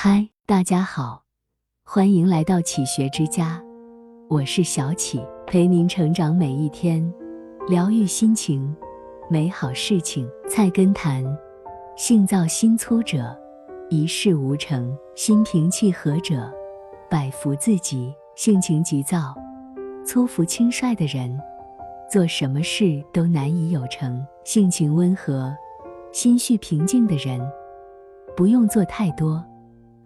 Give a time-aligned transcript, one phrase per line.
[0.00, 1.24] 嗨，大家好，
[1.82, 3.60] 欢迎来到启学之家，
[4.28, 7.12] 我是小启，陪您成长每一天，
[7.66, 8.72] 疗愈心情，
[9.28, 10.24] 美好事情。
[10.48, 11.24] 菜根谭：
[11.96, 13.36] 性躁心粗者，
[13.90, 16.48] 一事无成；心平气和者，
[17.10, 18.14] 百福自集。
[18.36, 19.34] 性情急躁、
[20.06, 21.36] 粗浮轻率的人，
[22.08, 25.52] 做什么事都难以有成；性情温和、
[26.12, 27.40] 心绪平静的人，
[28.36, 29.44] 不用做太多，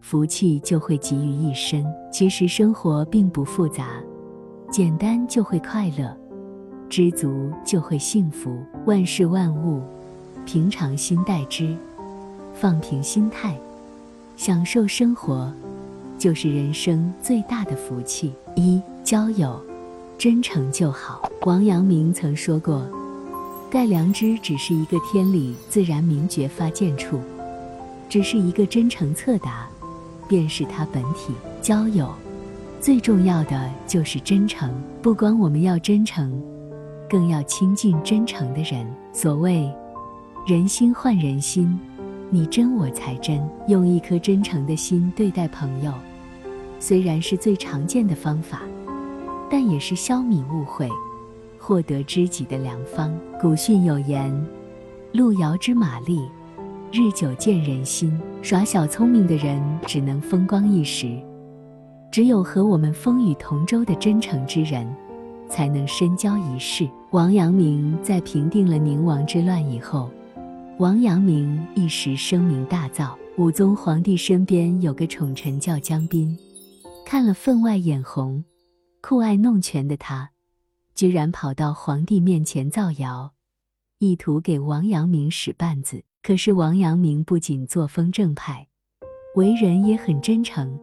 [0.00, 1.84] 福气就会集于一身。
[2.12, 3.88] 其实生活并不复杂，
[4.70, 6.16] 简单就会快乐，
[6.88, 8.58] 知足就会幸福。
[8.86, 9.80] 万事万物，
[10.44, 11.76] 平常心待之，
[12.54, 13.56] 放平心态，
[14.36, 15.52] 享受生活。
[16.18, 18.30] 就是人生最大的福气。
[18.54, 19.58] 一交友，
[20.18, 21.30] 真诚就好。
[21.46, 22.86] 王阳明曾说过
[23.72, 27.18] ：“盖良知只是一个天理自然明觉发见处，
[28.06, 29.66] 只是一个真诚测达，
[30.30, 32.08] 便是他本体。”交友
[32.80, 36.32] 最重要的就是真诚，不光我们要真诚，
[37.08, 38.86] 更要亲近真诚的人。
[39.12, 39.68] 所谓
[40.46, 41.78] 人心换人心，
[42.30, 43.46] 你真我才真。
[43.66, 45.92] 用一颗真诚的心对待朋友。
[46.78, 48.62] 虽然是最常见的方法，
[49.50, 50.88] 但也是消弭误会、
[51.58, 53.12] 获得知己的良方。
[53.38, 54.32] 古训有言
[55.12, 56.26] ：“路遥知马力，
[56.92, 61.20] 日久见人心。”耍小聪明的人只能风光一时，
[62.10, 64.86] 只有和我们风雨同舟的真诚之人，
[65.48, 66.88] 才能深交一世。
[67.10, 70.10] 王阳明在平定了宁王之乱以后，
[70.78, 73.14] 王阳明一时声名大噪。
[73.36, 76.36] 武宗皇帝身边有个宠臣叫江彬。
[77.06, 78.44] 看了分外眼红、
[79.00, 80.30] 酷爱弄权的他，
[80.94, 83.32] 居然跑到皇帝面前造谣，
[83.98, 86.02] 意图给王阳明使绊子。
[86.22, 88.66] 可是王阳明不仅作风正派，
[89.36, 90.78] 为人也很真诚，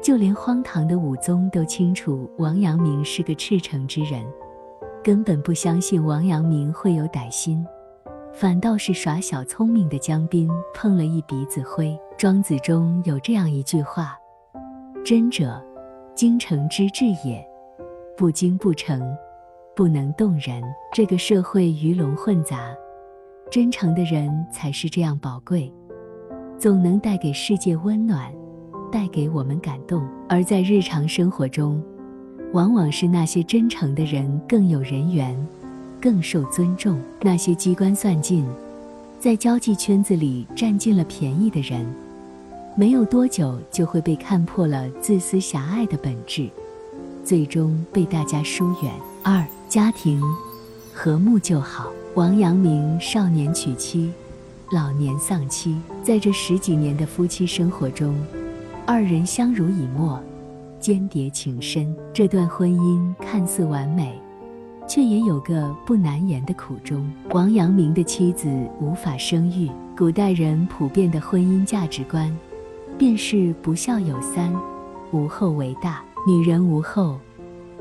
[0.00, 4.24] 就连荒唐的武宗都清楚王阳明是个赤诚之人，
[5.02, 7.66] 根本不相信王阳明会有歹心，
[8.32, 11.98] 反倒是耍小聪明的江彬碰了一鼻子灰。
[12.16, 14.16] 庄子中有这样一句话。
[15.04, 15.60] 真者，
[16.14, 17.44] 精诚之至也。
[18.16, 19.02] 不精不诚，
[19.74, 20.62] 不能动人。
[20.92, 22.72] 这个社会鱼龙混杂，
[23.50, 25.72] 真诚的人才是这样宝贵，
[26.56, 28.32] 总能带给世界温暖，
[28.92, 30.06] 带给我们感动。
[30.28, 31.82] 而在日常生活中，
[32.52, 35.36] 往往是那些真诚的人更有人缘，
[36.00, 37.00] 更受尊重。
[37.22, 38.46] 那些机关算尽，
[39.18, 41.84] 在交际圈子里占尽了便宜的人。
[42.76, 46.48] 没有多久就会被看破了自私狭隘的本质，
[47.24, 48.92] 最终被大家疏远。
[49.24, 50.22] 二家庭
[50.94, 51.90] 和睦就好。
[52.16, 54.10] 王阳明少年娶妻，
[54.72, 58.12] 老年丧妻，在这十几年的夫妻生活中，
[58.84, 60.20] 二人相濡以沫，
[60.80, 61.94] 间谍情深。
[62.12, 64.20] 这段婚姻看似完美，
[64.88, 67.08] 却也有个不难言的苦衷。
[67.30, 68.48] 王阳明的妻子
[68.80, 72.36] 无法生育，古代人普遍的婚姻价值观。
[72.98, 74.52] 便是不孝有三，
[75.12, 76.02] 无后为大。
[76.26, 77.18] 女人无后，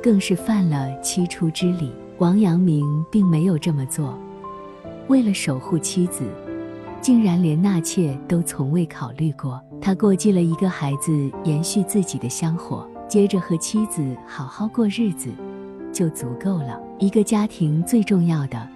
[0.03, 1.91] 更是犯了七出之礼。
[2.19, 4.19] 王阳明并没有这么做，
[5.07, 6.29] 为了守护妻子，
[6.99, 9.63] 竟然连纳妾都从未考虑过。
[9.81, 15.31] 他过继了一个孩子，延续自己的香火，接着和妻子好好过日子，
[15.93, 16.77] 就足够了。
[16.99, 18.67] 一个家庭最重要的，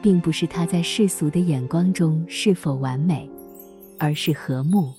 [0.00, 3.28] 并不是他在世俗的眼光中是否完美，
[3.98, 4.94] 而是和睦。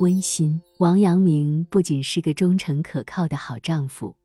[0.00, 0.60] 温馨。
[0.76, 4.16] 王阳明不仅是个忠诚可靠的好丈夫，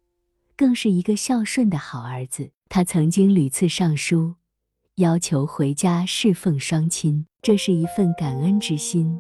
[0.58, 2.52] 更是一个孝顺的好儿子。
[2.70, 4.36] 他曾经屡次上书，
[4.96, 9.20] 要求回家侍奉双亲，这是一份感恩之心，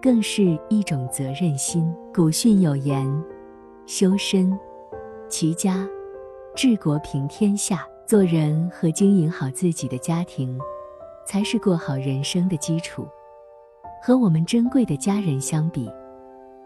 [0.00, 1.92] 更是一种责任心。
[2.14, 3.06] 古训有言
[3.86, 4.56] ：“修身、
[5.28, 5.88] 齐家、
[6.54, 10.60] 治国平天下。”做人和经营好自己的家庭，
[11.26, 13.08] 才是过好人生的基础。
[14.02, 15.90] 和我们珍贵的家人相比，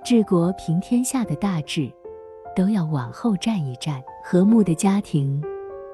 [0.05, 1.89] 治国平天下的大志，
[2.57, 4.03] 都要往后站一站。
[4.25, 5.41] 和睦的家庭，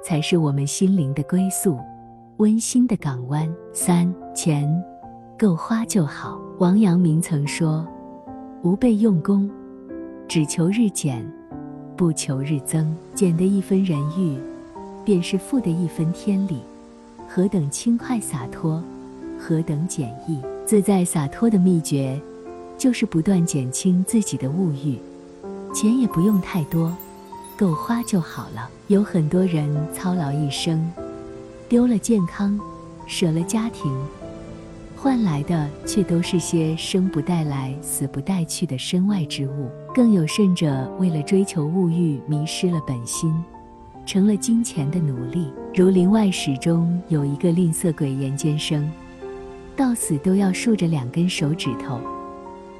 [0.05, 1.79] 才是我们心灵的归宿，
[2.37, 3.51] 温馨的港湾。
[3.73, 4.71] 三钱
[5.39, 6.39] 够花就好。
[6.59, 7.87] 王阳明曾说
[8.63, 9.51] ：“吾辈用功，
[10.29, 11.27] 只求日减，
[11.97, 12.95] 不求日增。
[13.15, 14.37] 减的一分人欲，
[15.07, 16.59] 便是负的一分天理。
[17.27, 18.85] 何等轻快洒脱，
[19.39, 22.21] 何等简易。”自在洒脱的秘诀，
[22.77, 24.99] 就是不断减轻自己的物欲，
[25.75, 26.95] 钱也不用太多，
[27.57, 28.69] 够花就好了。
[28.89, 30.91] 有很多人操劳一生，
[31.69, 32.59] 丢了健康，
[33.07, 33.91] 舍了家庭，
[34.97, 39.71] 换来的却都是些生不带来、死不带去的身外之物。
[39.95, 43.33] 更有甚者，为了追求物欲，迷失了本心，
[44.05, 45.53] 成了金钱的奴隶。
[45.75, 48.91] 如《林外史》中有一个吝啬鬼严监生，
[49.77, 52.01] 到死都要竖着两根手指头，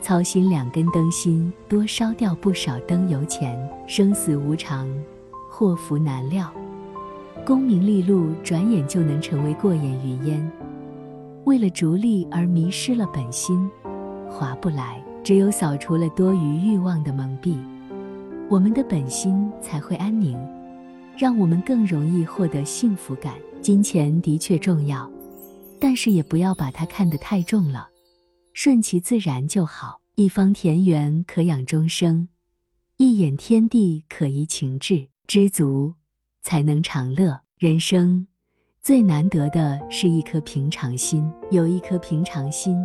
[0.05, 3.59] 操心两根灯芯，多烧掉不少灯油钱。
[3.87, 4.87] 生死无常，
[5.49, 6.53] 祸福难料，
[7.47, 10.53] 功名利禄转眼就能成为过眼云烟。
[11.45, 13.67] 为了逐利而迷失了本心，
[14.29, 15.03] 划不来。
[15.23, 17.57] 只有扫除了多余欲望的蒙蔽，
[18.51, 20.39] 我们的本心才会安宁，
[21.17, 23.33] 让我们更容易获得幸福感。
[23.63, 25.11] 金钱的确重要，
[25.81, 27.89] 但是也不要把它看得太重了，
[28.55, 30.01] 顺其自然就好。
[30.15, 32.29] 一方田园可养终生，
[32.99, 35.09] 一眼天地可怡情志。
[35.27, 35.95] 知足
[36.43, 37.41] 才能长乐。
[37.59, 38.27] 人生
[38.81, 42.79] 最难得的是一颗平常心，有一颗平常心。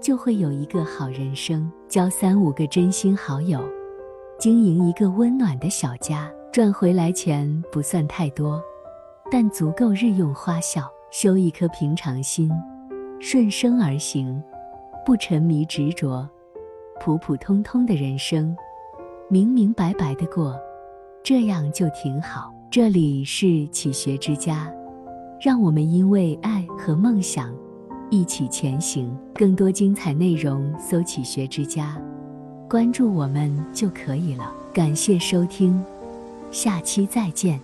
[0.00, 3.60] 就会有一个好人生，交三五个真心好友，
[4.38, 8.62] 经营一个温暖的小家，赚回来钱不算太多，
[9.30, 10.88] 但足够日用花销。
[11.10, 12.50] 修一颗平常心，
[13.20, 14.42] 顺生而行，
[15.04, 16.28] 不沉迷执着，
[17.00, 18.56] 普普通通的人生，
[19.28, 20.56] 明明白白的过，
[21.24, 22.52] 这样就挺好。
[22.70, 24.72] 这里是启学之家，
[25.40, 27.52] 让我们因为爱和梦想。
[28.10, 32.00] 一起前行，更多精彩内容搜“启学之家”，
[32.68, 34.52] 关注我们就可以了。
[34.72, 35.82] 感谢收听，
[36.50, 37.58] 下期再见。